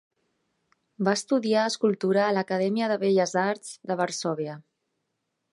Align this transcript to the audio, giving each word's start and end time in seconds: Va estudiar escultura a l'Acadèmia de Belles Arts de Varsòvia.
Va 1.07 1.13
estudiar 1.17 1.67
escultura 1.73 2.25
a 2.29 2.33
l'Acadèmia 2.37 2.91
de 2.93 2.99
Belles 3.07 3.37
Arts 3.45 3.73
de 3.93 4.03
Varsòvia. 4.03 4.61